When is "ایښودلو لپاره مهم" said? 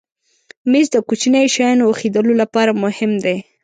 1.89-3.11